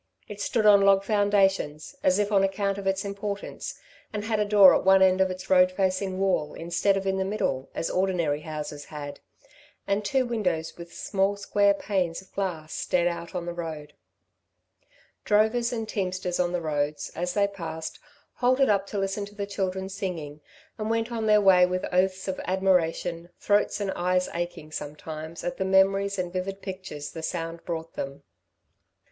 It 0.27 0.41
stood 0.41 0.65
on 0.65 0.81
log 0.81 1.03
foundations, 1.03 1.93
as 2.01 2.17
if 2.17 2.31
on 2.31 2.43
account 2.43 2.79
of 2.79 2.87
its 2.87 3.05
importance, 3.05 3.79
and 4.11 4.25
had 4.25 4.39
a 4.39 4.45
door 4.45 4.73
at 4.73 4.83
one 4.83 5.03
end 5.03 5.21
of 5.21 5.29
its 5.29 5.47
road 5.47 5.71
facing 5.71 6.17
wall 6.17 6.55
instead 6.55 6.97
of 6.97 7.05
in 7.05 7.19
the 7.19 7.23
middle, 7.23 7.69
as 7.75 7.91
ordinary 7.91 8.41
houses 8.41 8.85
had, 8.85 9.19
and 9.85 10.03
two 10.03 10.25
windows 10.25 10.75
with 10.75 10.91
small 10.91 11.35
square 11.35 11.75
panes 11.75 12.19
of 12.19 12.33
glass 12.33 12.73
stared 12.73 13.07
out 13.07 13.35
on 13.35 13.45
the 13.45 13.53
road. 13.53 13.93
Drovers 15.23 15.71
and 15.71 15.87
teamsters 15.87 16.39
on 16.39 16.51
the 16.51 16.61
roads, 16.61 17.11
as 17.13 17.35
they 17.35 17.45
passed, 17.47 17.99
halted 18.33 18.69
up 18.69 18.87
to 18.87 18.97
listen 18.97 19.23
to 19.25 19.35
the 19.35 19.45
children 19.45 19.87
singing, 19.87 20.41
and 20.79 20.89
went 20.89 21.11
on 21.11 21.27
their 21.27 21.41
way 21.41 21.63
with 21.67 21.85
oaths 21.93 22.27
of 22.27 22.41
admiration, 22.45 23.29
throats 23.39 23.79
and 23.79 23.91
eyes 23.91 24.27
aching 24.33 24.71
sometimes 24.71 25.43
at 25.43 25.57
the 25.57 25.63
memories 25.63 26.17
and 26.17 26.33
vivid 26.33 26.63
pictures 26.63 27.11
the 27.11 27.21
sound 27.21 27.63
brought 27.65 27.93
them. 27.93 28.23